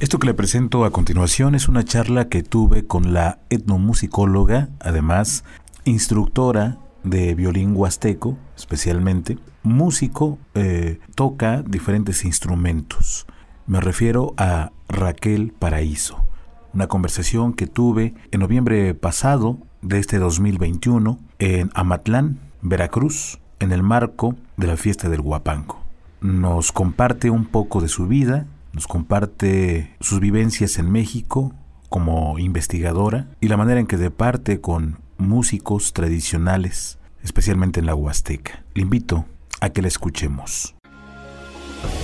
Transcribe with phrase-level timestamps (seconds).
[0.00, 5.44] Esto que le presento a continuación es una charla que tuve con la etnomusicóloga, además
[5.84, 13.26] instructora de violín huasteco, especialmente, músico, eh, toca diferentes instrumentos.
[13.66, 16.24] Me refiero a Raquel Paraíso,
[16.72, 23.82] una conversación que tuve en noviembre pasado de este 2021 en Amatlán, Veracruz, en el
[23.82, 25.78] marco de la fiesta del Huapango.
[26.22, 31.54] Nos comparte un poco de su vida, nos comparte sus vivencias en México
[31.88, 38.64] como investigadora y la manera en que departe con músicos tradicionales, especialmente en la Huasteca.
[38.74, 39.26] Le invito
[39.60, 40.74] a que la escuchemos.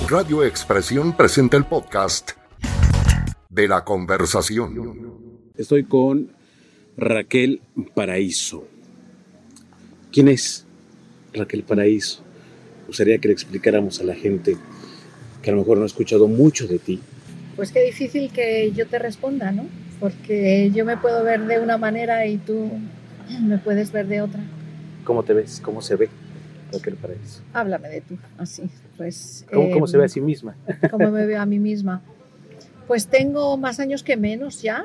[0.08, 2.32] Radio Expresión presenta el podcast
[3.48, 5.52] de la conversación.
[5.56, 6.32] Estoy con
[6.96, 7.62] Raquel
[7.94, 8.66] Paraíso.
[10.12, 10.66] ¿Quién es
[11.32, 12.22] Raquel Paraíso?
[12.80, 14.56] Me gustaría que le explicáramos a la gente
[15.46, 17.00] que a lo mejor no ha escuchado mucho de ti.
[17.54, 19.66] Pues qué difícil que yo te responda, ¿no?
[20.00, 22.68] Porque yo me puedo ver de una manera y tú
[23.42, 24.40] me puedes ver de otra.
[25.04, 25.60] ¿Cómo te ves?
[25.60, 26.08] ¿Cómo se ve
[26.72, 27.42] Raquel Paraíso?
[27.52, 28.64] Háblame de tú, así.
[28.96, 30.56] Pues, ¿Cómo, cómo se ve a eh, sí misma?
[30.90, 32.02] ¿Cómo me veo a mí misma?
[32.88, 34.84] Pues tengo más años que menos ya.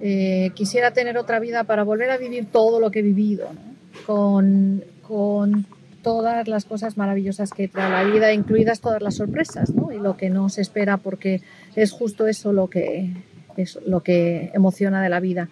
[0.00, 4.04] Eh, quisiera tener otra vida para volver a vivir todo lo que he vivido, ¿no?
[4.06, 5.66] con, con
[6.02, 9.92] todas las cosas maravillosas que trae la vida, incluidas todas las sorpresas ¿no?
[9.92, 11.42] y lo que no se espera, porque
[11.76, 13.10] es justo eso lo que,
[13.56, 15.48] es lo que emociona de la vida.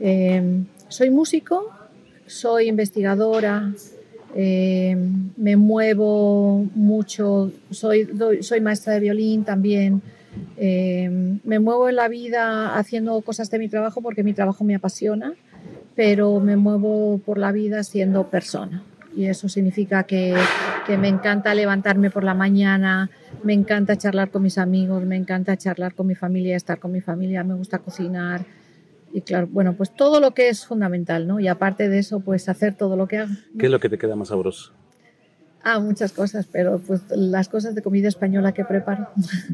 [0.00, 1.70] Eh, soy músico,
[2.26, 3.72] soy investigadora,
[4.34, 4.96] eh,
[5.36, 8.08] me muevo mucho, soy,
[8.40, 10.02] soy maestra de violín también.
[10.56, 14.74] Eh, me muevo en la vida haciendo cosas de mi trabajo porque mi trabajo me
[14.74, 15.34] apasiona,
[15.96, 18.84] pero me muevo por la vida siendo persona.
[19.16, 20.36] Y eso significa que,
[20.86, 23.10] que me encanta levantarme por la mañana,
[23.42, 27.00] me encanta charlar con mis amigos, me encanta charlar con mi familia, estar con mi
[27.00, 28.44] familia, me gusta cocinar.
[29.12, 31.40] Y claro, bueno, pues todo lo que es fundamental, ¿no?
[31.40, 33.32] Y aparte de eso, pues hacer todo lo que hago.
[33.58, 34.72] ¿Qué es lo que te queda más sabroso?
[35.62, 39.08] Ah, muchas cosas, pero pues las cosas de comida española que preparo.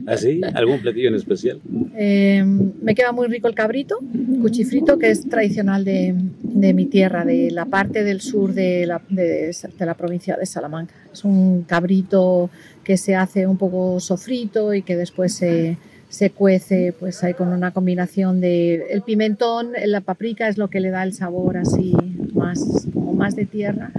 [0.06, 0.40] ¿Así?
[0.54, 1.60] ¿Algún platillo en especial?
[1.96, 3.98] Eh, me queda muy rico el cabrito,
[4.40, 9.02] cuchifrito, que es tradicional de, de mi tierra, de la parte del sur de la,
[9.08, 10.94] de, de la provincia de Salamanca.
[11.12, 12.50] Es un cabrito
[12.84, 15.76] que se hace un poco sofrito y que después se,
[16.08, 20.78] se cuece pues ahí con una combinación de el pimentón, la paprika es lo que
[20.78, 21.94] le da el sabor así
[22.32, 23.90] más como más de tierra,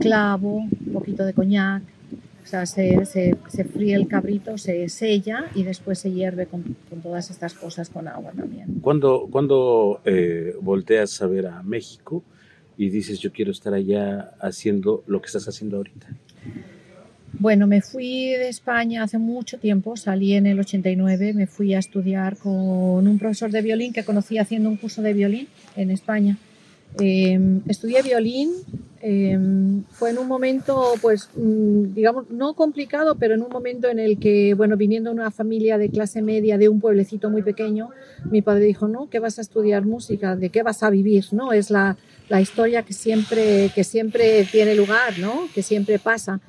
[0.00, 1.82] clavo, un poquito de coñac,
[2.42, 6.76] o sea, se, se, se fríe el cabrito, se sella y después se hierve con,
[6.90, 8.80] con todas estas cosas con agua también.
[8.82, 12.22] ¿Cuándo, cuándo eh, volteas a ver a México
[12.76, 16.08] y dices yo quiero estar allá haciendo lo que estás haciendo ahorita?
[17.38, 21.78] Bueno, me fui de España hace mucho tiempo, salí en el 89, me fui a
[21.78, 26.36] estudiar con un profesor de violín que conocí haciendo un curso de violín en España.
[27.00, 28.50] Eh, estudié violín,
[29.04, 29.36] eh,
[29.90, 34.18] fue en un momento, pues, mm, digamos, no complicado, pero en un momento en el
[34.18, 37.90] que, bueno, viniendo de una familia de clase media de un pueblecito muy pequeño,
[38.30, 40.36] mi padre dijo, no, ¿qué vas a estudiar música?
[40.36, 41.24] ¿De qué vas a vivir?
[41.32, 41.52] ¿No?
[41.52, 41.96] Es la,
[42.28, 45.48] la historia que siempre, que siempre tiene lugar, ¿no?
[45.52, 46.40] Que siempre pasa.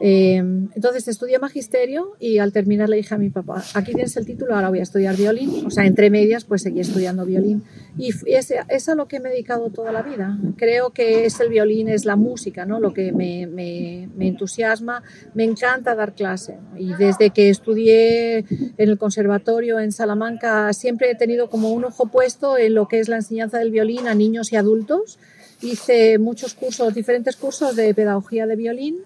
[0.00, 4.26] Eh, entonces estudié magisterio y al terminar le dije a mi papá, aquí tienes el
[4.26, 5.66] título, ahora voy a estudiar violín.
[5.66, 7.64] O sea, entre medias pues seguí estudiando violín.
[7.96, 10.38] Y es, es a lo que me he dedicado toda la vida.
[10.56, 12.78] Creo que es el violín, es la música, ¿no?
[12.78, 15.02] Lo que me, me, me entusiasma.
[15.34, 16.58] Me encanta dar clase.
[16.76, 22.06] Y desde que estudié en el conservatorio en Salamanca siempre he tenido como un ojo
[22.06, 25.18] puesto en lo que es la enseñanza del violín a niños y adultos.
[25.60, 28.98] Hice muchos cursos, diferentes cursos de pedagogía de violín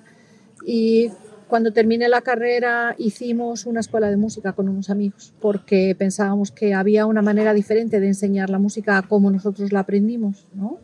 [0.65, 1.11] y
[1.49, 6.73] cuando terminé la carrera hicimos una escuela de música con unos amigos porque pensábamos que
[6.73, 10.79] había una manera diferente de enseñar la música como nosotros la aprendimos, ¿no?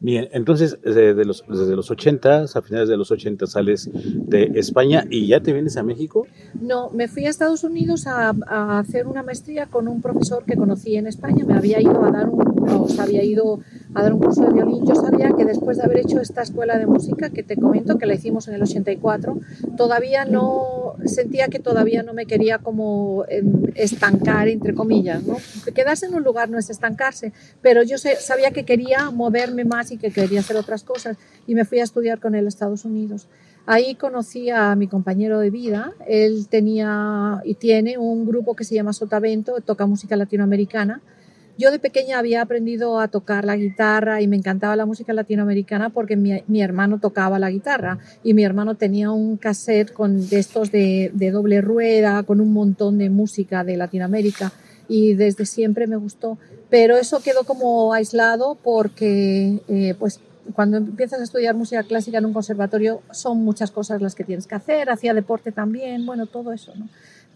[0.00, 5.04] Bien, entonces desde los, desde los 80, a finales de los 80 sales de España
[5.10, 6.26] y ya te vienes a México.
[6.60, 10.56] No, me fui a Estados Unidos a, a hacer una maestría con un profesor que
[10.56, 11.44] conocí en España.
[11.44, 13.60] Me había ido a dar un, o había ido
[13.94, 14.84] a dar un curso de violín.
[14.86, 18.06] Yo sabía que después de haber hecho esta escuela de música que te comento, que
[18.06, 19.38] la hicimos en el 84,
[19.76, 25.36] todavía no sentía que todavía no me quería como em, estancar entre comillas, ¿no?
[25.74, 27.32] Quedarse en un lugar no es estancarse,
[27.62, 31.16] pero yo sé- sabía que quería moverme más y que quería hacer otras cosas
[31.46, 33.28] y me fui a estudiar con él a Estados Unidos.
[33.66, 35.92] Ahí conocí a mi compañero de vida.
[36.06, 41.02] Él tenía y tiene un grupo que se llama Sotavento, toca música latinoamericana.
[41.58, 45.90] Yo de pequeña había aprendido a tocar la guitarra y me encantaba la música latinoamericana
[45.90, 50.70] porque mi, hermano tocaba la guitarra y mi hermano tenía un cassette con de estos
[50.70, 54.52] de, de doble rueda, con un montón de música de Latinoamérica
[54.88, 56.38] y desde siempre me gustó.
[56.70, 60.20] Pero eso quedó como aislado porque eh, pues
[60.54, 64.46] cuando empiezas a estudiar música clásica en un conservatorio son muchas cosas las que tienes
[64.46, 66.88] que hacer, hacía deporte también, bueno, todo eso, ¿no?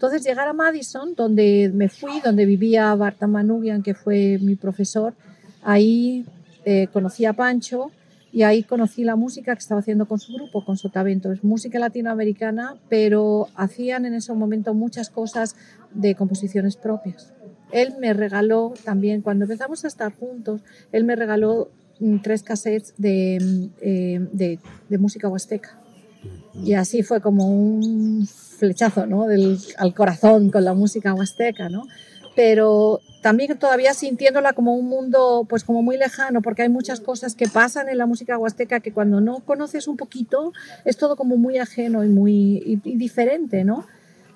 [0.03, 5.13] Entonces llegar a Madison, donde me fui, donde vivía Barta Manugian, que fue mi profesor,
[5.61, 6.25] ahí
[6.65, 7.89] eh, conocí a Pancho
[8.33, 11.31] y ahí conocí la música que estaba haciendo con su grupo, con Sotavento.
[11.31, 15.55] Es música latinoamericana, pero hacían en ese momento muchas cosas
[15.93, 17.31] de composiciones propias.
[17.71, 20.59] Él me regaló también, cuando empezamos a estar juntos,
[20.91, 21.71] él me regaló
[22.01, 24.59] mm, tres cassettes de, mm, eh, de,
[24.89, 25.79] de música huasteca.
[26.61, 29.27] Y así fue como un flechazo ¿no?
[29.27, 31.83] Del, al corazón con la música huasteca, ¿no?
[32.35, 37.35] Pero también todavía sintiéndola como un mundo pues como muy lejano, porque hay muchas cosas
[37.35, 40.51] que pasan en la música huasteca que cuando no conoces un poquito
[40.85, 42.33] es todo como muy ajeno y muy
[42.65, 43.85] y, y diferente, ¿no?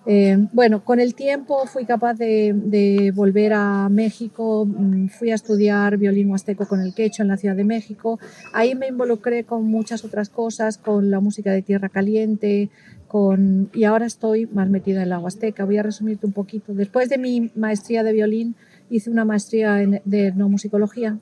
[0.09, 5.35] Eh, bueno, con el tiempo fui capaz de, de, volver a México, mm, fui a
[5.35, 8.17] estudiar violín huasteco con el quecho en la Ciudad de México.
[8.53, 12.69] Ahí me involucré con muchas otras cosas, con la música de Tierra Caliente,
[13.07, 15.65] con, y ahora estoy más metida en la huasteca.
[15.65, 16.73] Voy a resumirte un poquito.
[16.73, 18.55] Después de mi maestría de violín,
[18.89, 21.17] hice una maestría en, de etnomusicología.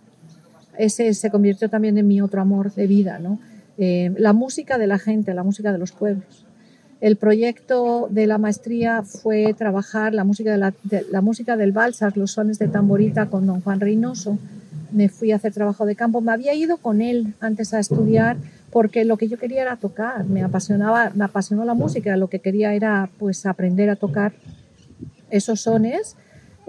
[0.77, 3.39] Ese se convirtió también en mi otro amor de vida, ¿no?
[3.77, 6.45] Eh, la música de la gente, la música de los pueblos.
[7.01, 12.31] El proyecto de la maestría fue trabajar la música, de la, música del Balsas, los
[12.31, 14.39] sones de tamborita con don Juan Reynoso.
[14.91, 16.21] Me fui a hacer trabajo de campo.
[16.21, 18.37] Me había ido con él antes a estudiar
[18.75, 20.25] porque lo que yo quería era tocar.
[20.25, 22.18] Me apasionaba, me apasionó la música.
[22.18, 24.33] Lo que quería era pues aprender a tocar
[25.30, 26.18] esos sones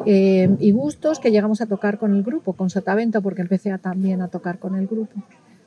[0.06, 3.78] eh, y gustos que llegamos a tocar con el grupo, con Sotavento, porque empecé a,
[3.78, 5.20] también a tocar con el grupo.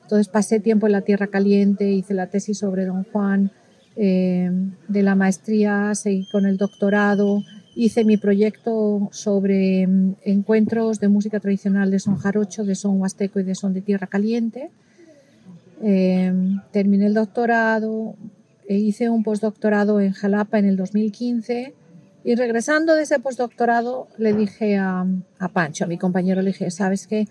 [0.04, 3.52] Entonces pasé tiempo en la Tierra Caliente, hice la tesis sobre Don Juan,
[3.98, 4.50] eh,
[4.88, 7.44] de la maestría, seguí con el doctorado,
[7.76, 13.42] hice mi proyecto sobre um, encuentros de música tradicional de son jarocho, de son huasteco
[13.42, 14.72] y de son de tierra caliente.
[15.84, 16.34] Eh,
[16.72, 18.16] terminé el doctorado,
[18.68, 21.74] e hice un postdoctorado en Jalapa en el 2015
[22.24, 25.06] y regresando de ese postdoctorado le dije a,
[25.40, 27.28] a Pancho, a mi compañero, le dije, ¿sabes qué?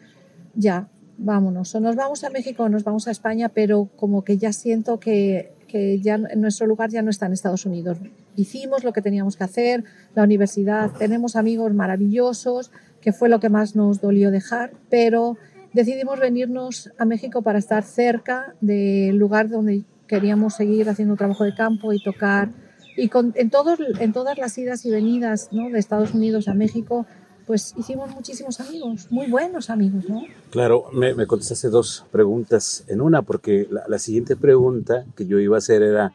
[0.54, 4.38] Ya, vámonos, o nos vamos a México o nos vamos a España, pero como que
[4.38, 7.98] ya siento que que ya nuestro lugar ya no está en Estados Unidos.
[8.34, 9.84] Hicimos lo que teníamos que hacer,
[10.16, 15.36] la universidad, tenemos amigos maravillosos, que fue lo que más nos dolió dejar, pero
[15.78, 21.54] decidimos venirnos a México para estar cerca del lugar donde queríamos seguir haciendo trabajo de
[21.54, 22.50] campo y tocar.
[22.96, 25.70] Y con, en, todos, en todas las idas y venidas ¿no?
[25.70, 27.06] de Estados Unidos a México,
[27.46, 30.22] pues hicimos muchísimos amigos, muy buenos amigos, ¿no?
[30.50, 35.38] Claro, me, me contestaste dos preguntas en una, porque la, la, siguiente pregunta que yo
[35.38, 36.12] iba a hacer era,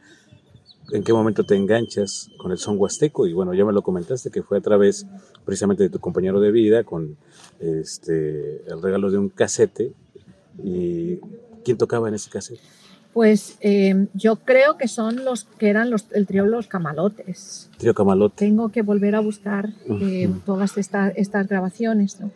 [0.92, 3.27] ¿en qué momento te enganchas con el son huasteco?
[3.27, 5.07] Y bueno, ya me lo comentaste, que fue a través
[5.45, 7.18] precisamente de tu compañero de vida, con
[7.60, 9.92] este, el regalo de un casete.
[10.63, 11.18] ¿Y
[11.63, 12.62] quién tocaba en ese casete?
[13.13, 17.69] Pues eh, yo creo que son los que eran los, el trío Los Camalotes.
[17.78, 18.36] Trío Camalote.
[18.38, 20.44] Tengo que volver a buscar eh, uh -huh.
[20.45, 22.19] todas esta, estas grabaciones.
[22.19, 22.31] ¿no?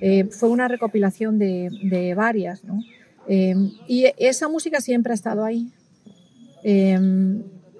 [0.00, 2.64] Eh, fue una recopilación de, de varias.
[2.64, 2.80] ¿no?
[3.28, 5.70] y esa música siempre ha estado ahí.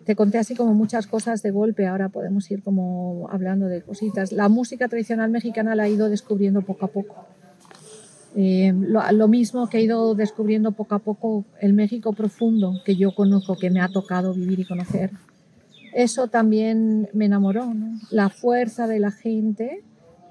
[0.04, 4.32] Te conté así como muchas cosas de golpe, ahora podemos ir como hablando de cositas.
[4.32, 7.26] La música tradicional mexicana la he ido descubriendo poco a poco.
[8.34, 12.96] Eh, lo, lo, mismo que he ido descubriendo poco a poco el México profundo que
[12.96, 15.10] yo conozco, que me ha tocado vivir y conocer.
[15.92, 17.98] Eso también me enamoró, ¿no?
[18.10, 19.82] la fuerza de la gente.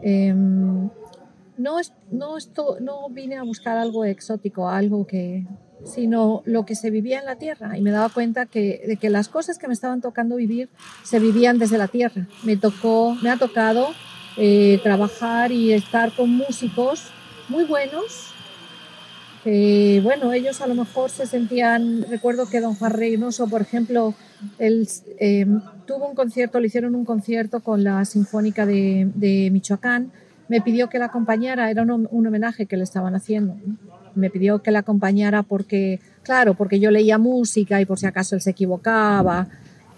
[0.01, 5.45] Eh, no, es, no, esto, no vine a buscar algo exótico, algo que,
[5.85, 7.77] sino lo que se vivía en la tierra.
[7.77, 10.69] Y me daba cuenta que, de que las cosas que me estaban tocando vivir
[11.03, 12.27] se vivían desde la tierra.
[12.43, 13.89] Me, tocó, me ha tocado
[14.37, 17.11] eh, trabajar y estar con músicos
[17.49, 18.27] muy buenos.
[19.43, 24.13] Que, bueno, ellos a lo mejor se sentían, recuerdo que don Juan Reynoso, por ejemplo,
[24.59, 24.87] él
[25.19, 25.47] eh,
[25.85, 30.11] tuvo un concierto, le hicieron un concierto con la Sinfónica de, Michoacán,
[30.47, 33.55] me pidió que la acompañara, era un, homenaje que le estaban haciendo,
[34.15, 38.35] me pidió que la acompañara porque, claro, porque yo leía música y por si acaso
[38.35, 39.47] él se equivocaba,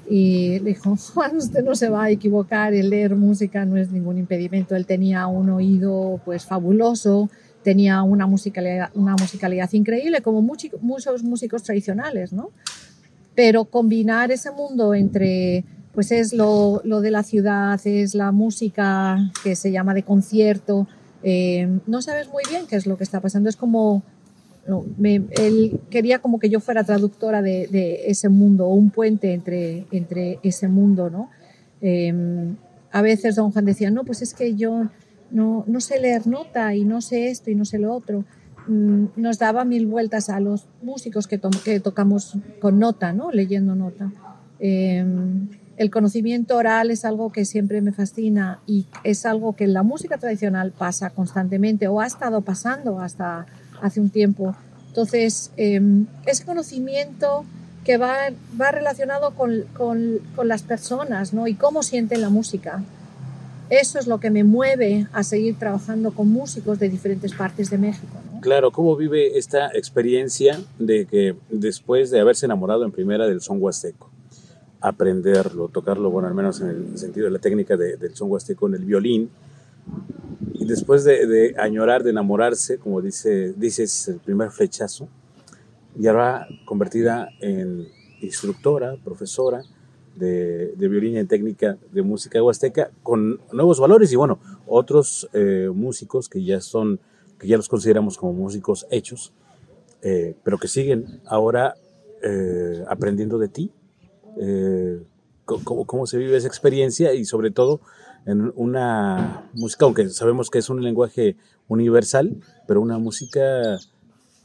[0.10, 3.91] y le dijo, Juan, usted no se va a equivocar, el leer música no es
[3.91, 4.75] ningún impedimento.
[4.75, 7.29] Él tenía un oído pues fabuloso,
[7.63, 12.50] tenía una musicalidad, una musicalidad increíble, como muchos, músicos tradicionales, ¿no?
[13.36, 19.32] Pero combinar ese mundo entre, pues es lo, lo de la ciudad, es la música
[19.43, 20.88] que se llama de concierto,
[21.24, 23.50] eh, no sabes muy bien qué es lo que está pasando.
[23.50, 24.03] Es como,
[25.01, 30.39] él quería como que yo fuera traductora de, ese mundo, o un puente entre, entre
[30.44, 31.30] ese mundo, ¿no?
[31.82, 32.56] Em,
[32.92, 34.89] a veces don Juan decía, no, pues es que yo
[35.32, 38.24] no, no sé leer nota y no sé esto y no sé lo otro.
[38.68, 43.32] Mm, nos daba mil vueltas a los músicos que, que tocamos con nota, ¿no?
[43.32, 44.12] leyendo nota.
[44.60, 49.74] Em, el conocimiento oral es algo que siempre me fascina y es algo que en
[49.74, 53.46] la música tradicional pasa constantemente o ha estado pasando hasta
[53.82, 54.56] hace un tiempo.
[54.88, 57.46] Entonces, em, ese conocimiento
[57.84, 58.15] que va,
[58.60, 61.48] va relacionado con, con, con, las personas ¿no?
[61.48, 62.84] y cómo sienten la música.
[63.70, 67.77] Eso es lo que me mueve a seguir trabajando con músicos de diferentes partes de
[67.77, 68.13] México.
[68.42, 73.62] Claro, ¿cómo vive esta experiencia de que después de haberse enamorado en primera del son
[73.62, 74.12] huasteco,
[74.84, 78.75] aprenderlo, tocarlo, bueno, al menos en el sentido de la técnica del son huasteco en
[78.75, 79.30] el violín,
[80.54, 85.08] y después de, añorar, de enamorarse, como dice, dices, el primer flechazo,
[85.98, 87.88] y ahora convertida en
[88.22, 89.63] instructora, profesora
[90.16, 96.28] de, violín en técnica de música huasteca, con nuevos valores y bueno, otros eh, músicos
[96.28, 97.00] que ya son
[97.40, 99.34] que ya los consideramos como músicos hechos,
[100.02, 101.75] eh, pero que siguen ahora
[102.22, 103.72] eh, aprendiendo de ti.
[104.40, 105.02] Eh,
[105.46, 107.82] cómo, se vive esa experiencia y sobre todo
[108.25, 111.36] en una música, aunque sabemos que es un lenguaje
[111.68, 112.38] universal,
[112.68, 113.78] pero una música,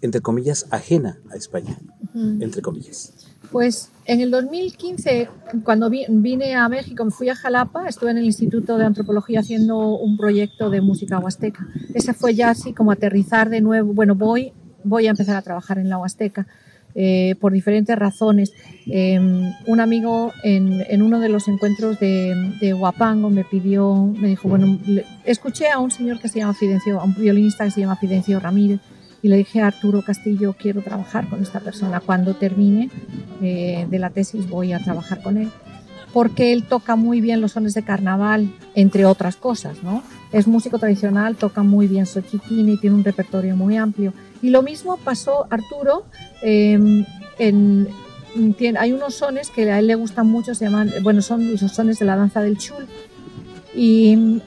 [0.00, 1.78] entre comillas, ajena a España,
[2.14, 3.28] entre comillas.
[3.52, 5.28] Pues en el 2015,
[5.64, 9.96] cuando vine a México, me fui a Jalapa, estuve en el Instituto de Antropología haciendo
[9.96, 11.66] un proyecto de música huasteca.
[11.94, 13.94] Ese fue ya así como aterrizar de nuevo.
[13.94, 14.52] Bueno, voy,
[14.84, 16.46] voy a empezar a trabajar en la huasteca.
[16.94, 18.52] Eh, por diferentes razones.
[18.86, 24.28] Em, un amigo en, en, uno de los encuentros de, de, Huapango me pidió, me
[24.28, 24.78] dijo, bueno,
[25.24, 28.40] escuché a un señor que se llama Fidencio, a un violinista que se llama Fidencio
[28.40, 28.80] Ramírez,
[29.22, 32.00] y le dije a Arturo Castillo, quiero trabajar con esta persona.
[32.00, 32.90] Cuando termine
[33.42, 35.50] eh, de la tesis voy a trabajar con él,
[36.12, 40.02] porque él toca muy bien los sones de carnaval, entre otras cosas, ¿no?
[40.32, 42.06] Es músico tradicional, toca muy bien
[42.50, 44.12] y tiene un repertorio muy amplio.
[44.42, 46.04] Y lo mismo pasó Arturo
[46.42, 47.04] em,
[48.78, 51.98] hay unos sones que a él le gustan mucho, se llaman, bueno, son los sones
[51.98, 52.86] de la danza del chul.
[53.74, 54.40] Y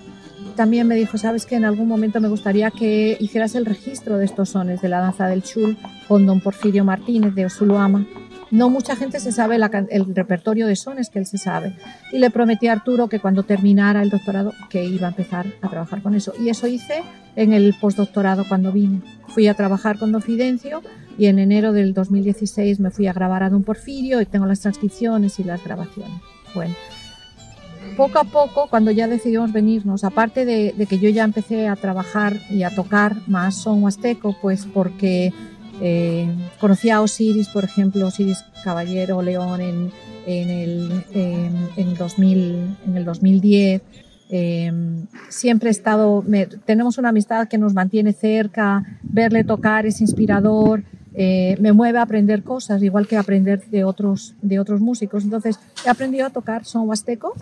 [0.56, 4.26] también me dijo, sabes que en algún momento me gustaría que hicieras el registro de
[4.26, 8.06] estos sones de la danza del chul con don Porfirio Martínez de Osuluama.
[8.52, 9.58] No mucha gente se sabe
[9.90, 11.76] el repertorio de sones que él se sabe.
[12.12, 15.70] Y le prometí a Arturo que cuando terminara el doctorado que iba a empezar a
[15.70, 16.34] trabajar con eso.
[16.38, 17.04] Y eso hice
[17.36, 19.02] en el postdoctorado cuando vine.
[19.30, 20.82] Fui a trabajar con don Fidencio
[21.18, 24.60] y en enero del 2016 me fui a grabar a don Porfirio y tengo las
[24.60, 26.20] transcripciones y las grabaciones.
[26.54, 26.76] Bueno,
[27.96, 32.38] poco a poco, cuando ya decidimos venirnos, aparte de, que yo ya empecé a trabajar
[32.50, 35.34] y a tocar más son huasteco, pues porque
[35.82, 39.92] eh, conocí a Osiris, por ejemplo, Osiris Caballero León en,
[40.26, 41.06] en, el,
[41.76, 43.82] en, 2000, en el 2010.
[44.30, 46.24] Em, siempre he estado,
[46.66, 50.84] tenemos una amistad que nos mantiene cerca, verle tocar es inspirador,
[51.14, 55.24] eh, me mueve a aprender cosas, igual que aprender de otros, de otros músicos.
[55.24, 57.34] Entonces, he aprendido a tocar son huasteco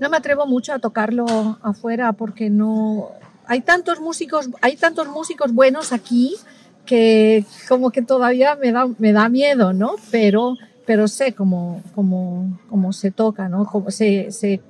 [0.00, 3.10] no me atrevo mucho a tocarlo afuera porque no
[3.46, 6.34] hay tantos músicos, hay tantos músicos buenos aquí
[6.84, 9.96] que como que todavía me da, me da miedo, ¿no?
[10.10, 13.64] Pero, pero sé cómo, cómo, cómo se toca, ¿no?
[13.66, 14.60] Cómo, sé, sé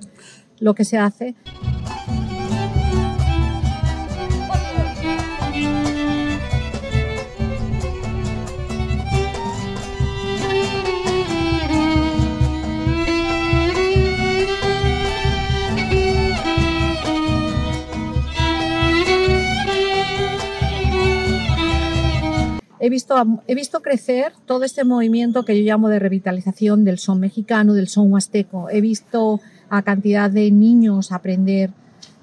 [0.59, 1.35] lo que se hace.
[22.85, 23.15] He visto,
[23.47, 27.87] he visto crecer todo este movimiento que yo llamo de revitalización del son mexicano, del
[27.87, 28.69] son huasteco.
[28.69, 31.71] He visto a cantidad de niños aprender.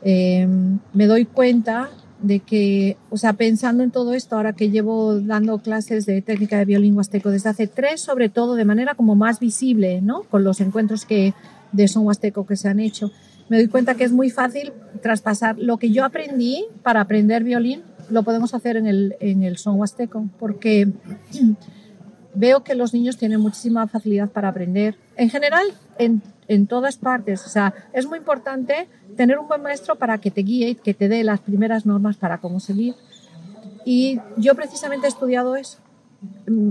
[0.04, 0.46] Eh,
[0.92, 1.90] me doy cuenta
[2.20, 6.58] de que, o sea, pensando en todo esto, ahora que llevo dando clases de técnica
[6.58, 10.22] de violín huasteco desde hace tres, sobre todo de manera como más visible, ¿no?
[10.22, 11.34] Con los encuentros que,
[11.72, 13.10] de son huasteco que se han hecho,
[13.48, 17.82] me doy cuenta que es muy fácil traspasar lo que yo aprendí para aprender violín
[18.12, 20.88] lo podemos hacer en el, en el son huasteco, porque
[22.34, 24.96] veo que los niños tienen muchísima facilidad para aprender.
[25.16, 25.64] En general,
[25.98, 27.44] en, en, todas partes.
[27.46, 30.92] O sea, es muy importante tener un buen maestro para que te guíe y que
[30.92, 32.94] te dé las primeras normas para cómo seguir.
[33.84, 35.78] Y yo precisamente he estudiado eso.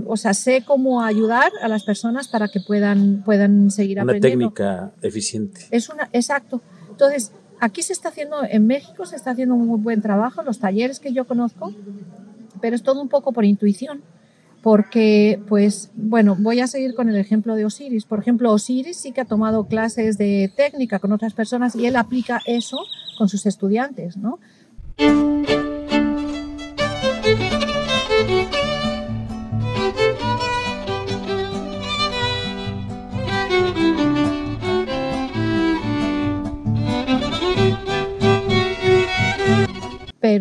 [0.06, 4.46] O sea, sé cómo ayudar a las personas para que puedan, puedan seguir aprendiendo.
[4.46, 5.66] Una técnica eficiente.
[5.70, 6.62] Es una, exacto.
[6.88, 7.32] Entonces,
[7.62, 10.98] aquí se está haciendo, en México se está haciendo un muy buen trabajo, los talleres
[10.98, 11.72] que yo conozco,
[12.60, 14.02] pero es todo un poco por intuición
[14.62, 18.04] porque, pues, bueno, voy a seguir con el ejemplo de Osiris.
[18.04, 21.96] Por ejemplo, Osiris sí que ha tomado clases de técnica con otras personas y él
[21.96, 22.78] aplica eso
[23.18, 24.38] con sus estudiantes, ¿no?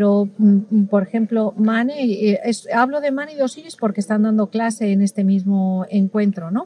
[0.01, 2.39] Pero mm, mm, por ejemplo, Mane, eh,
[2.73, 6.65] hablo de Mane y Osiris porque están dando clase en este mismo encuentro, ¿no?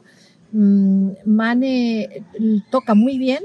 [0.54, 2.24] Mm, Mane eh,
[2.72, 3.44] toca muy bien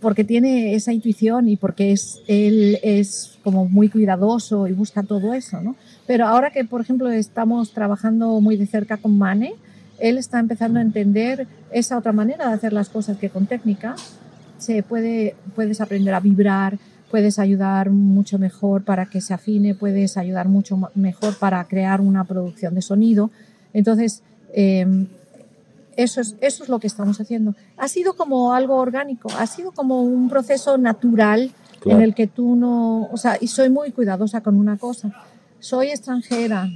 [0.00, 5.34] porque tiene esa intuición y porque es, él es como muy cuidadoso y busca todo
[5.34, 5.74] eso, ¿no?
[6.06, 9.54] Pero ahora que, por ejemplo, estamos trabajando muy de cerca con Mane,
[9.98, 13.96] él está empezando a entender esa otra manera de hacer las cosas que con técnica
[14.58, 16.78] se puede, puedes aprender a vibrar,
[17.10, 22.24] puedes ayudar mucho mejor para que se afine, puedes ayudar mucho mejor para crear una
[22.24, 23.30] producción de sonido.
[23.72, 25.06] Entonces, em,
[25.96, 27.54] eso, es, eso es lo que estamos haciendo.
[27.76, 31.50] Ha sido como algo orgánico, ha sido como un proceso natural
[31.84, 35.12] en el que tú no, o sea, y soy muy cuidadosa con una cosa,
[35.58, 36.68] soy extranjera,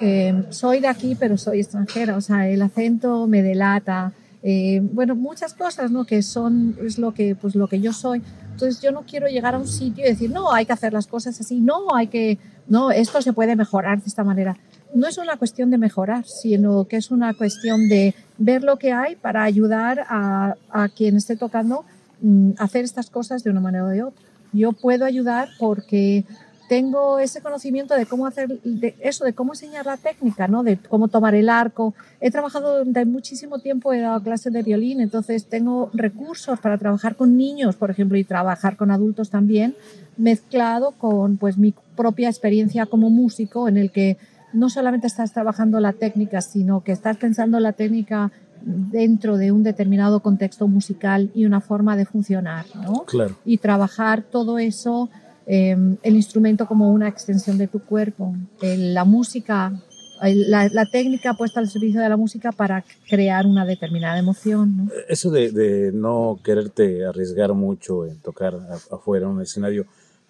[0.00, 4.12] em, soy de aquí, pero soy extranjera, o sea, el acento me delata,
[4.46, 6.04] eh, bueno, muchas cosas, ¿no?
[6.04, 8.20] Que son, es lo que, pues lo que yo soy.
[8.52, 11.06] Entonces yo no quiero llegar a un sitio y decir, no, hay que hacer las
[11.06, 14.58] cosas así, no, hay que, no, esto se puede mejorar de esta manera.
[14.94, 18.92] No es una cuestión de mejorar, sino que es una cuestión de ver lo que
[18.92, 21.86] hay para ayudar a, a quien esté tocando
[22.20, 24.22] mm, hacer estas cosas de una manera o de otra.
[24.52, 26.26] Yo puedo ayudar porque
[26.68, 30.62] tengo ese conocimiento de cómo hacer de eso, de cómo enseñar la técnica, ¿no?
[30.62, 31.94] De cómo tomar el arco.
[32.20, 37.16] He trabajado durante muchísimo tiempo, he dado clases de violín, entonces tengo recursos para trabajar
[37.16, 39.74] con niños, por ejemplo, y trabajar con adultos también,
[40.16, 44.16] mezclado con pues mi propia experiencia como músico en el que
[44.52, 48.30] no solamente estás trabajando la técnica, sino que estás pensando la técnica
[48.64, 53.04] dentro de un determinado contexto musical y una forma de funcionar, ¿no?
[53.04, 53.36] Claro.
[53.44, 55.10] Y trabajar todo eso
[55.46, 59.78] Em, el instrumento como una extensión de tu cuerpo, la música,
[60.22, 64.90] la, técnica puesta al servicio de la música para crear una determinada emoción.
[65.06, 68.54] Eso de, no quererte arriesgar mucho en tocar
[68.90, 69.84] afuera en un escenario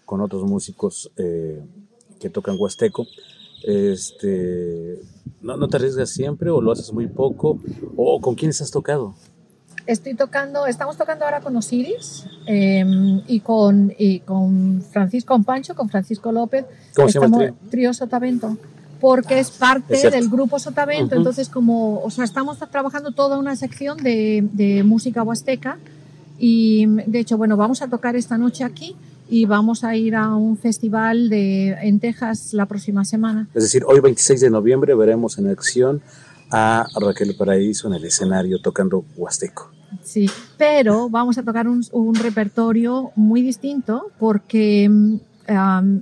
[0.04, 1.62] con otros músicos eh,
[2.18, 3.06] que tocan huasteco,
[3.62, 4.98] este,
[5.40, 7.60] ¿no, ¿no te arriesgas siempre o lo haces muy poco?
[7.96, 9.14] ¿O con quiénes has tocado?
[9.86, 15.74] Estoy tocando, estamos tocando ahora con Osiris em, y, con, y con Francisco, con Pancho,
[15.74, 16.64] con Francisco López.
[16.94, 17.92] ¿Cómo se llama el trío?
[17.92, 18.56] Sotavento.
[19.00, 23.98] Porque es parte del grupo Sotavento, entonces como, o sea, estamos trabajando toda una sección
[23.98, 25.78] de, de música huasteca
[26.38, 28.96] y de hecho, bueno, vamos a tocar esta noche aquí
[29.28, 33.48] y vamos a ir a un festival de, en Texas la próxima semana.
[33.54, 36.02] Es decir, hoy 26 de noviembre veremos en acción
[36.50, 39.73] a Raquel Paraíso en el escenario tocando huasteco.
[40.02, 45.96] Sí, pero vamos a tocar un, repertorio muy distinto porque, mm,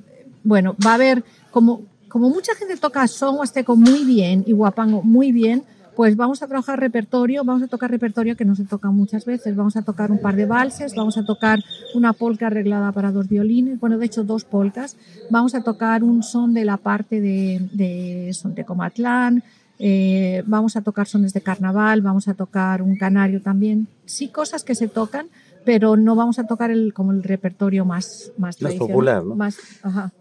[0.45, 5.03] bueno, va a haber, como, como mucha gente toca son huasteco muy bien y guapango
[5.03, 8.91] muy bien, pues vamos a trabajar repertorio, vamos a tocar repertorio que no se toca
[8.91, 9.55] muchas veces.
[9.57, 11.63] Vamos a tocar un par de valses, vamos a tocar
[11.95, 14.97] una polca arreglada para dos violines, bueno, de hecho dos polcas.
[15.31, 19.43] Vamos a tocar un son de la parte de, de Son de Comatlán,
[19.85, 23.89] eh, vamos a tocar sones de carnaval, vamos a tocar un canario también.
[24.05, 25.27] Sí, cosas que se tocan,
[25.65, 29.25] pero no vamos a tocar el, como el repertorio más, más, popular.
[29.25, 29.35] ¿no?
[29.35, 30.13] Más, ajá.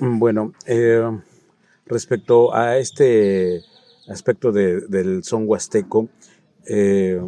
[0.00, 1.00] Mm, bueno, eh,
[1.86, 3.62] respecto a este
[4.08, 6.08] aspecto del son huasteco,
[6.66, 7.22] eh,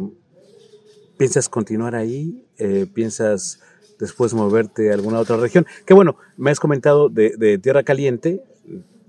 [1.17, 2.45] ¿piensas continuar ahí?
[2.93, 3.61] ¿Piensas
[3.97, 5.65] después moverte a alguna otra región?
[5.85, 8.43] Que bueno, me has comentado de Tierra Caliente,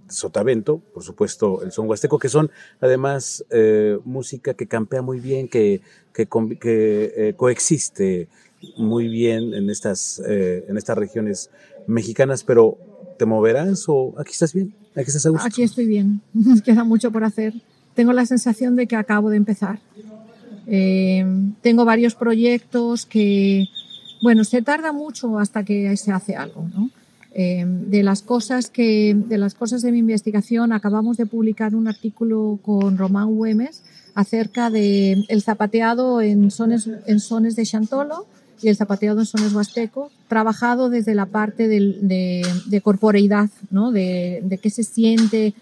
[0.08, 5.48] Sotavento, por supuesto el son huasteco, que son además eh, música que campea muy bien,
[5.48, 5.80] que,
[6.12, 6.28] que,
[6.64, 8.28] eh, coexiste
[8.76, 11.50] muy bien en estas, eh, en estas regiones
[11.86, 12.78] mexicanas, pero
[13.18, 14.74] ¿te moverás o aquí estás bien?
[14.94, 15.46] ¿Aquí estás a gusto?
[15.46, 16.20] Aquí estoy bien,
[16.64, 17.54] queda mucho por hacer.
[17.94, 19.80] Tengo la sensación de que acabo de empezar.
[20.66, 23.66] tengo varios proyectos que,
[24.22, 26.90] bueno, se tarda mucho hasta que se hace algo, ¿no?
[27.34, 31.88] Em, de las cosas que de las cosas de mi investigación acabamos de publicar un
[31.88, 33.82] artículo con Román Güemes
[34.14, 38.26] acerca de el zapateado en sones en sones de Chantolo
[38.60, 43.92] y el zapateado en sones huasteco trabajado desde la parte de, de, corporeidad ¿no?
[43.92, 45.54] de, de qué se siente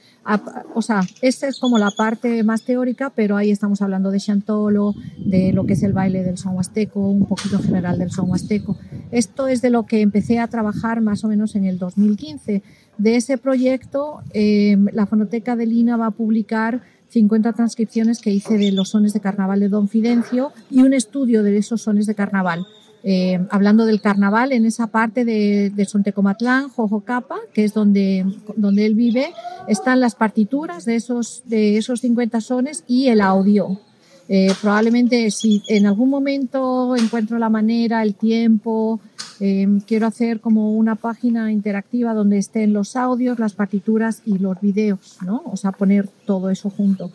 [0.75, 4.95] o sea, esta es como la parte más teórica, pero ahí estamos hablando de chantolo,
[5.19, 8.77] de lo que es el baile del son huasteco, un poquito general del son huasteco.
[9.11, 12.63] Esto es de lo que empecé a trabajar más o menos en el 2015.
[12.99, 18.57] De ese proyecto, eh, la Fonoteca de Lina va a publicar 50 transcripciones que hice
[18.57, 22.15] de los sones de carnaval de Don Fidencio y un estudio de esos sones de
[22.15, 22.67] carnaval.
[23.03, 28.85] Eh, hablando del carnaval, en esa parte de, de Sontecomatlán, Jojocapa, que es donde, donde
[28.85, 29.33] él vive,
[29.69, 33.81] están las partituras de esos, de esos 50 sones y el audio.
[34.29, 39.01] Eh, probablemente si en algún momento encuentro la manera, el tiempo,
[39.41, 44.61] eh, quiero hacer como una página interactiva donde estén los audios, las partituras y los
[44.61, 45.43] videos, ¿no?
[45.47, 47.11] O sea, poner todo eso junto.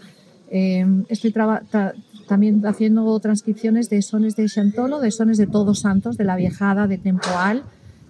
[0.50, 1.32] estoy
[2.28, 6.88] también haciendo transcripciones de sones de Chantolo, de sones de Todos Santos, de la Viejada,
[6.88, 7.64] de Tempoal.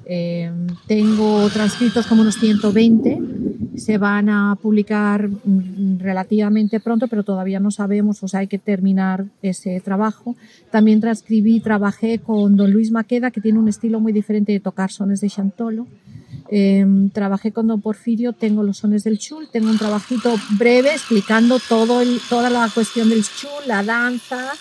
[0.07, 0.51] Eh,
[0.87, 3.19] tengo transcritos como unos 120,
[3.75, 8.59] se van a publicar mm, relativamente pronto, pero todavía no sabemos, o sea, hay que
[8.59, 10.35] terminar ese trabajo.
[10.69, 14.91] También transcribí, trabajé con don Luis Maqueda, que tiene un estilo muy diferente de tocar
[14.91, 15.87] sones de Chantolo.
[16.49, 21.59] Em, trabajé con Don Porfirio, tengo los sones del chul, tengo un trabajito breve explicando
[21.59, 24.51] todo toda la cuestión del chul, la danza,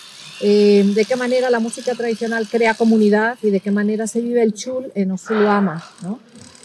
[0.41, 4.43] em, de qué manera la música tradicional crea comunidad y de qué manera se vive
[4.43, 5.85] el chul en Osuluama.
[6.03, 6.21] ¿no?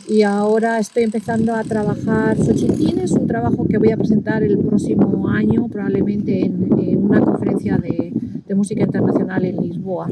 [0.07, 5.27] Y ahora estoy empezando a trabajar Xochitines, un trabajo que voy a presentar el próximo
[5.27, 8.13] año, probablemente en, una conferencia de,
[8.47, 10.09] de música internacional en Lisboa.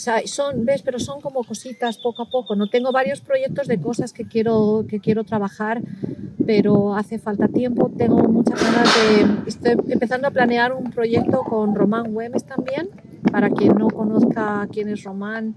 [0.00, 2.56] Sea, son, ves, pero son como cositas poco a poco.
[2.56, 5.82] No tengo varios proyectos de cosas que quiero, que quiero trabajar,
[6.46, 7.90] pero hace falta tiempo.
[7.96, 9.48] Tengo muchas ganas de.
[9.50, 12.88] Estoy empezando a planear un proyecto con Román Güemes también.
[13.30, 15.54] Para quien no conozca quién es Román,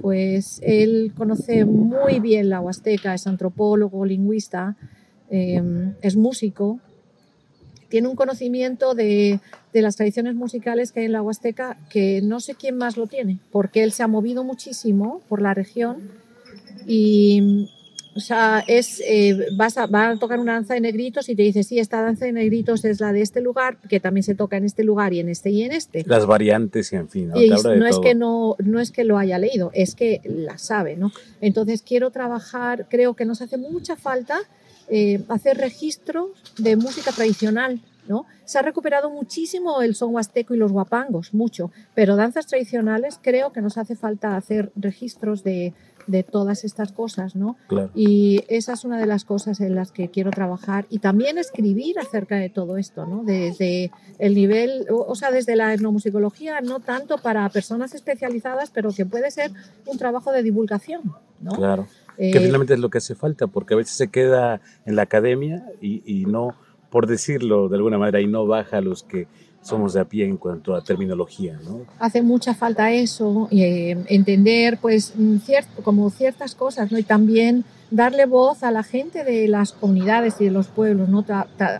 [0.00, 4.76] pues él conoce muy bien la Huasteca, es antropólogo, lingüista,
[5.30, 5.62] eh,
[6.02, 6.80] es músico
[7.94, 9.38] tiene un conocimiento de,
[9.72, 13.38] las tradiciones musicales que hay en la Huasteca que no sé quién más lo tiene,
[13.52, 16.10] porque él se ha movido muchísimo por la región
[16.88, 17.68] y
[18.16, 21.42] o sea, es, eh, vas a, va a tocar una danza de negritos y te
[21.42, 24.56] dice, sí, esta danza de negritos es la de este lugar, que también se toca
[24.56, 26.02] en este lugar y en este y en este.
[26.04, 27.28] Las variantes y en fin.
[27.28, 27.34] ¿no?
[27.36, 31.12] no es que no, no es que lo haya leído, es que la sabe, ¿no?
[31.40, 34.40] Entonces quiero trabajar, creo que nos hace mucha falta
[34.88, 37.80] eh, hacer registros de música tradicional.
[38.06, 38.26] ¿no?
[38.44, 43.50] Se ha recuperado muchísimo el son huasteco y los guapangos, mucho, pero danzas tradicionales creo
[43.52, 45.72] que nos hace falta hacer registros de,
[46.06, 47.56] de todas estas cosas, ¿no?
[47.94, 51.98] Y esa es una de las cosas en las que quiero trabajar y también escribir
[51.98, 53.24] acerca de todo esto, ¿no?
[53.24, 59.06] Desde el nivel, o sea, desde la etnomusicología, no tanto para personas especializadas, pero que
[59.06, 59.50] puede ser
[59.86, 61.52] un trabajo de divulgación, ¿no?
[61.52, 64.96] Claro que eh, finalmente es lo que hace falta, porque a veces se queda en
[64.96, 66.54] la academia y, no,
[66.90, 69.26] por decirlo de alguna manera, y no baja a los que
[69.60, 71.86] somos de a pie en cuanto a terminología, ¿no?
[71.98, 75.38] Hace mucha falta eso, eh, entender pues mm,
[75.82, 76.98] como ciertas cosas, ¿no?
[76.98, 81.24] Y también darle voz a la gente de las comunidades y de los pueblos, ¿no?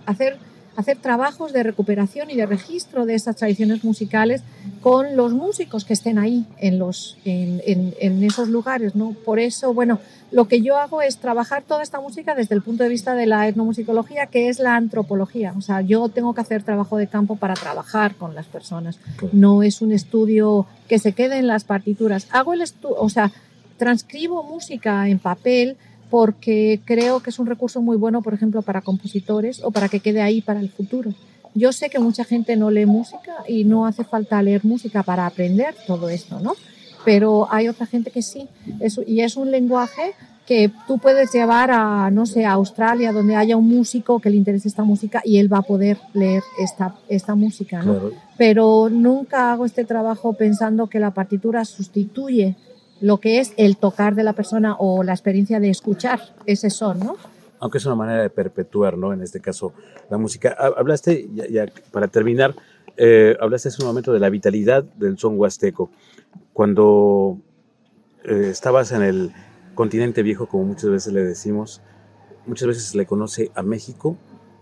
[0.07, 0.39] hacer
[0.77, 4.43] hacer trabajos de recuperación y de registro de esas tradiciones musicales
[4.81, 8.95] con los músicos que estén ahí en, los, en, en, esos lugares.
[8.95, 9.13] ¿no?
[9.25, 12.83] Por eso, bueno, lo que yo hago es trabajar toda esta música desde el punto
[12.83, 15.55] de vista de la etnomusicología, que es la antropología.
[15.57, 18.99] O sea, yo tengo que hacer trabajo de campo para trabajar con las personas.
[19.33, 22.27] No es un estudio que se quede en las partituras.
[22.31, 23.31] Hago el estudio, o sea,
[23.79, 25.77] transcribo música en papel
[26.15, 29.99] porque creo que es un recurso muy bueno, por ejemplo, para compositores o para que
[29.99, 31.13] quede ahí para el futuro.
[31.57, 35.27] Yo sé que mucha gente no lee música y no hace falta leer música para
[35.27, 36.53] aprender todo esto, ¿no?
[37.05, 38.47] Pero hay otra gente que sí,
[39.09, 40.13] y es un lenguaje
[40.47, 44.37] que tú puedes llevar a, no sé, a Australia, donde haya un músico que le
[44.37, 48.13] interese esta música y él va a poder leer esta, esta música, ¿no?
[48.39, 52.55] Pero nunca hago este trabajo pensando que la partitura sustituye
[53.01, 57.01] lo que es el tocar de la persona o la experiencia de escuchar ese son,
[57.01, 57.17] ¿no?
[57.61, 59.13] Aunque es una manera de perpetuar, ¿no?
[59.13, 59.73] En este caso,
[60.11, 60.57] la música.
[60.77, 62.55] Hablaste, ya, para terminar,
[62.97, 65.91] eh, hablaste hace un momento de la vitalidad del son huasteco.
[66.53, 67.39] Cuando
[68.25, 69.33] eh, estabas en el
[69.75, 71.81] continente viejo, como muchas veces le decimos,
[72.47, 74.17] muchas veces se le conoce a México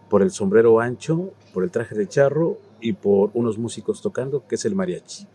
[0.08, 4.56] por el sombrero ancho, por el traje de charro y por unos músicos tocando, que
[4.56, 5.26] es el mariachi.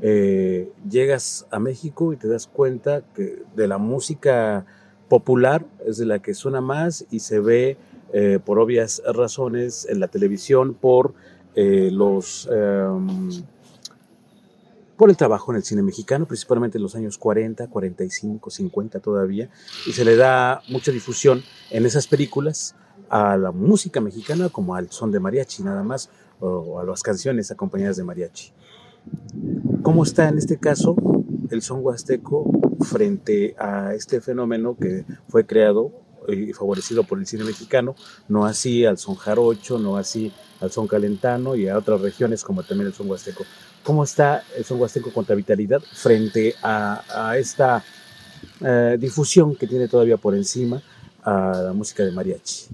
[0.00, 4.66] Eh, llegas a México y te das cuenta que de la música
[5.08, 7.76] popular es de la que suena más y se ve
[8.12, 11.14] eh, por obvias razones en la televisión por
[11.54, 13.30] eh, los em,
[14.96, 19.50] por el trabajo en el cine mexicano, principalmente en los años 40, 45, 50 todavía,
[19.86, 22.76] y se le da mucha difusión en esas películas
[23.08, 27.50] a la música mexicana como al son de mariachi nada más, o, a las canciones
[27.50, 28.52] acompañadas de mariachi.
[29.82, 30.96] ¿Cómo está en este caso
[31.50, 37.44] el son huasteco frente a este fenómeno que fue creado y favorecido por el cine
[37.44, 37.94] mexicano,
[38.28, 42.62] no así al son jarocho, no así al son calentano y a otras regiones como
[42.62, 43.44] también el son huasteco.
[43.82, 47.84] ¿Cómo está el son huasteco contra vitalidad frente a, esta
[48.60, 50.82] eh, difusión que tiene todavía por encima
[51.22, 52.66] a la música de mariachi?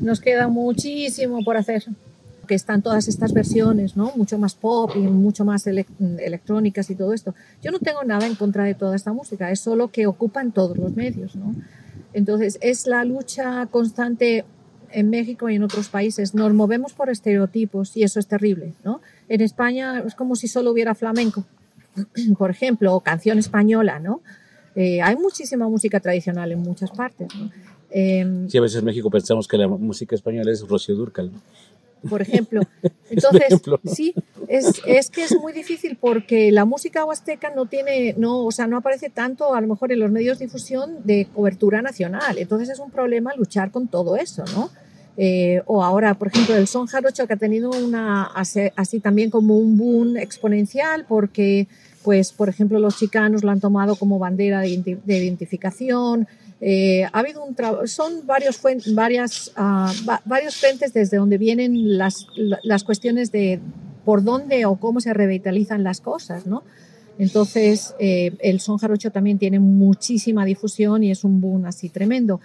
[0.00, 1.84] Nos queda muchísimo por hacer
[2.46, 4.12] que están todas estas versiones, ¿no?
[4.16, 7.34] Mucho más pop y mucho más electrónicas y todo esto.
[7.62, 10.76] Yo no tengo nada en contra de toda esta música, es solo que ocupan todos
[10.76, 11.54] los medios, ¿no?
[12.12, 14.44] Entonces, es la lucha constante
[14.90, 16.34] en México y en otros países.
[16.34, 19.00] Nos movemos por estereotipos y eso es terrible, ¿no?
[19.28, 21.44] En España es como si solo hubiera flamenco,
[22.38, 24.20] por ejemplo, o canción española, ¿no?
[24.74, 27.50] Eh, hay muchísima música tradicional en muchas partes, ¿no?
[27.90, 31.40] Em, sí, a veces en México pensamos que la música española es Rocío Durcal, ¿no?
[32.06, 32.62] Por ejemplo.
[33.10, 34.14] Entonces, sí,
[34.48, 38.66] es, es, que es muy difícil porque la música huasteca no tiene, no, o sea,
[38.66, 42.38] no aparece tanto a lo mejor en los medios de difusión de cobertura nacional.
[42.38, 44.70] Entonces es un problema luchar con todo eso, ¿no?
[45.18, 49.56] Eh, o ahora, por ejemplo, el son jarocho que ha tenido una, así también como
[49.56, 51.68] un boom exponencial porque,
[52.02, 56.28] pues, por ejemplo, los chicanos lo han tomado como bandera de, de identificación,
[56.60, 57.54] eh, ha habido un
[57.86, 58.60] son varios,
[58.94, 59.90] varias, uh,
[60.24, 62.26] varios frentes desde donde vienen las,
[62.62, 63.60] las cuestiones de
[64.04, 66.62] por dónde o cómo se revitalizan las cosas, ¿no?
[67.18, 72.40] Entonces, eh, el son jarocho también tiene muchísima difusión y es un boom así tremendo.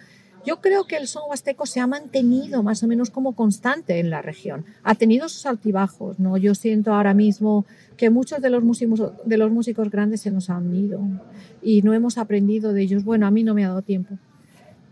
[0.45, 4.09] Yo creo que el son huasteco se ha mantenido más o menos como constante en
[4.09, 4.65] la región.
[4.83, 6.37] Ha tenido sus altibajos, ¿no?
[6.37, 10.49] Yo siento ahora mismo que muchos de los músicos, de los músicos grandes se nos
[10.49, 10.99] han ido
[11.61, 13.03] y no hemos aprendido de ellos.
[13.03, 14.17] Bueno, a mí no me ha dado tiempo.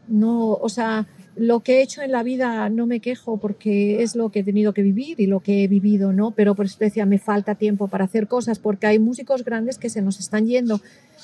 [0.08, 4.16] No, o sea, lo que he hecho en la vida no me quejo porque es
[4.16, 6.32] lo que he tenido que vivir y lo que he vivido, ¿no?
[6.32, 9.90] Pero por eso decía, me falta tiempo para hacer cosas porque hay músicos grandes que
[9.90, 10.82] se nos están yendo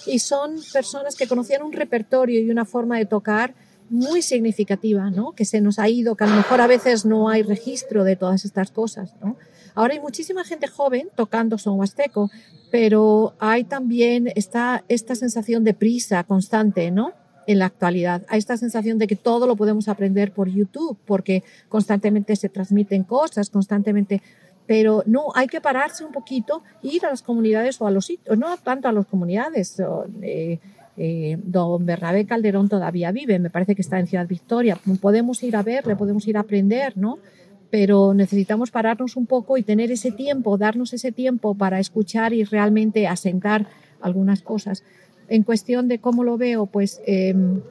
[0.07, 3.53] y son personas que conocían un repertorio y una forma de tocar
[3.89, 5.33] muy significativa, ¿no?
[5.33, 8.15] Que se nos ha ido, que a lo mejor a veces no hay registro de
[8.15, 9.37] todas estas cosas, ¿no?
[9.75, 12.31] Ahora hay muchísima gente joven tocando son huasteco,
[12.71, 17.11] pero hay también esta, esta sensación de prisa constante, ¿no?
[17.47, 18.23] En la actualidad.
[18.27, 23.03] Hay esta sensación de que todo lo podemos aprender por YouTube, porque constantemente se transmiten
[23.03, 24.21] cosas, constantemente
[24.67, 28.37] pero no, hay que pararse un poquito, ir a las comunidades o a los sitios,
[28.37, 29.81] no tanto a las comunidades,
[30.21, 30.59] eh,
[30.97, 34.77] eh, don Bernabé Calderón todavía vive, me parece que está en Ciudad Victoria.
[35.01, 37.19] Podemos ir a verle, podemos ir a aprender, ¿no?
[37.69, 42.43] Pero necesitamos pararnos un poco y tener ese tiempo, darnos ese tiempo para escuchar y
[42.43, 43.67] realmente asentar
[44.01, 44.83] algunas cosas.
[45.27, 47.61] En cuestión de cómo lo veo, pues em,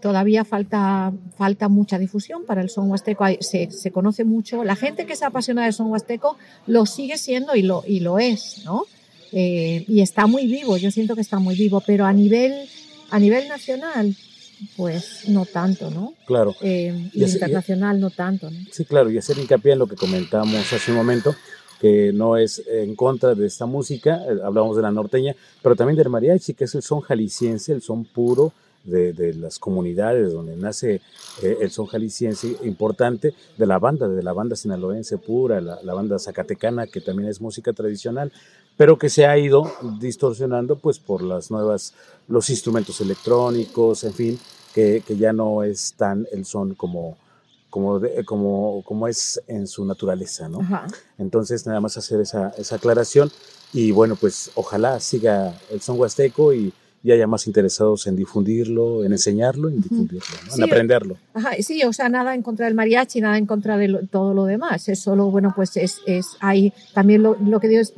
[0.00, 3.24] todavía falta, falta mucha difusión para el son huasteco.
[3.40, 4.64] Se, se, conoce mucho.
[4.64, 8.18] La gente que se apasiona del son huasteco lo sigue siendo y lo, y lo
[8.18, 8.84] es, ¿no?
[9.32, 12.68] Eh, y está muy vivo, yo siento que está muy vivo, pero a nivel,
[13.10, 14.14] a nivel nacional,
[14.76, 16.14] pues no tanto, ¿no?
[16.26, 16.54] Claro.
[16.62, 18.58] Eh, y internacional no tanto, ¿no?
[18.70, 21.34] Sí, claro, y hacer hincapié en lo que comentamos hace un momento,
[21.80, 25.96] que no es en contra de esta música, eh, hablamos de la norteña, pero también
[25.96, 28.52] del mariachi, que es el son jalisciense, el son puro,
[28.86, 31.00] de, las comunidades donde nace
[31.42, 36.18] eh, el son jalisciense importante, de la banda, de la banda sinaloense pura, la, banda
[36.18, 38.32] zacatecana, que también es música tradicional,
[38.76, 41.94] pero que se ha ido distorsionando pues por las nuevas,
[42.28, 44.38] los instrumentos electrónicos, en fin,
[44.74, 47.16] que, ya no es tan el son como,
[47.70, 50.58] como, como, como es en su naturaleza, ¿no?
[51.18, 53.30] Entonces, nada más hacer esa, esa aclaración
[53.72, 59.04] y bueno, pues ojalá siga el son huasteco y y haya más interesados en difundirlo,
[59.04, 60.24] en enseñarlo, en difundirlo,
[60.56, 61.16] en aprenderlo.
[61.34, 64.44] Ajá, sí, o sea, nada en contra del mariachi, nada en contra de todo lo
[64.44, 64.88] demás.
[64.88, 67.94] Es solo, bueno, pues es, es hay también lo, lo que digo es,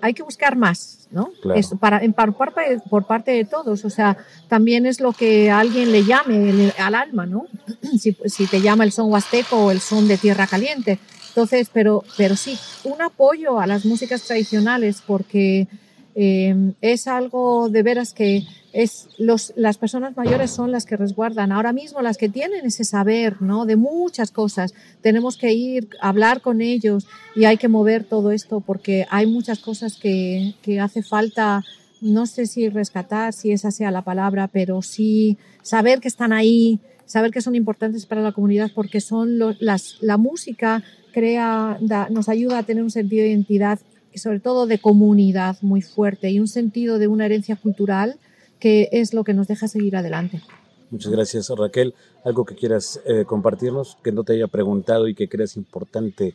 [0.00, 1.32] hay que buscar más, ¿no?
[1.42, 1.60] Claro.
[1.60, 4.16] Es para, por, parte, por parte de todos, o sea,
[4.48, 7.46] también es lo que alguien le llame al alma, ¿no?
[7.98, 10.98] Si, si te llama el son huasteco o el son de tierra caliente.
[11.28, 15.68] Entonces, pero, pero sí, un apoyo a las músicas tradicionales porque
[16.18, 21.74] Em, es algo de veras que es las personas mayores son las que resguardan ahora
[21.74, 23.66] mismo, las que tienen ese saber, ¿no?
[23.66, 24.72] De muchas cosas.
[25.02, 29.26] Tenemos que ir a hablar con ellos y hay que mover todo esto porque hay
[29.26, 31.62] muchas cosas que, que hace falta,
[32.00, 36.80] no sé si rescatar, si esa sea la palabra, pero sí saber que están ahí,
[37.04, 42.58] saber que son importantes para la comunidad porque son las, la música crea, nos ayuda
[42.58, 43.78] a tener un sentido de identidad
[44.18, 48.18] sobre todo de comunidad muy fuerte y un sentido de una herencia cultural
[48.58, 50.40] que es lo que nos deja seguir adelante.
[50.90, 51.94] Muchas gracias, Raquel.
[52.24, 56.34] ¿Algo que quieras eh, compartirnos, que no te haya preguntado y que creas importante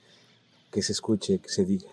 [0.72, 1.88] que se escuche, que se diga?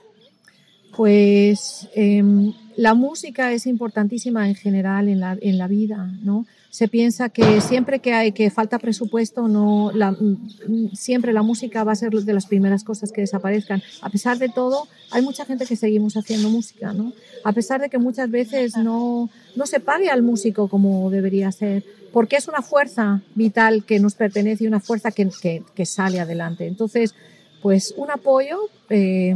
[0.96, 6.46] Pues em, la música es importantísima en general en la, en la vida, ¿no?
[6.70, 11.83] Se piensa que siempre que hay que falta presupuesto, no, la, mm, siempre la música
[11.83, 13.83] va a ser de las primeras cosas que desaparezcan.
[14.01, 17.12] A pesar de todo, hay mucha gente que seguimos haciendo música, ¿no?
[17.42, 21.85] A pesar de que muchas veces no, no se pague al músico como debería ser,
[22.12, 26.20] porque es una fuerza vital que nos pertenece y una fuerza que, que, que sale
[26.20, 26.68] adelante.
[26.68, 27.14] Entonces,
[27.62, 28.59] pues un apoyo,
[28.90, 29.35] eh,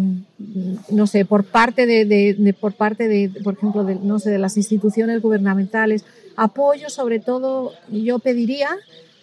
[0.91, 5.21] no sé, por parte de, por parte de, por ejemplo, no sé, de las instituciones
[5.21, 6.05] gubernamentales,
[6.37, 8.69] apoyo sobre todo, yo pediría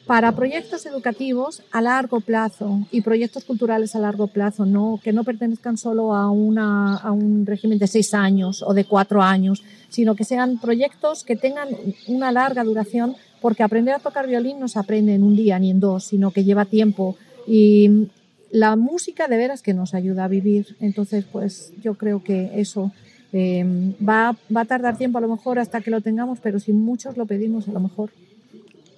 [0.05, 5.23] para proyectos educativos a largo plazo y proyectos culturales a largo plazo, no, que no
[5.23, 10.15] pertenezcan solo a, una, a un régimen de seis años o de cuatro años, sino
[10.15, 11.69] que sean proyectos que tengan
[12.07, 15.69] una larga duración, porque aprender a tocar violín no se aprende en un día ni
[15.69, 17.15] en dos, sino que lleva tiempo
[17.47, 18.07] y,
[18.51, 20.75] la música de veras que nos ayuda a vivir.
[20.79, 22.91] Entonces, pues yo creo que eso
[23.31, 26.73] eh, va, va, a tardar tiempo a lo mejor hasta que lo tengamos, pero si
[26.73, 28.11] muchos lo pedimos, a lo mejor.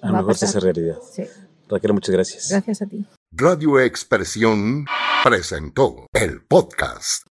[0.02, 0.98] A lo mejor se hace realidad.
[1.12, 1.24] Sí.
[1.70, 2.50] Raquel, muchas gracias.
[2.50, 3.06] Gracias a ti.
[3.32, 4.86] Radio Expresión
[5.24, 7.31] presentó el podcast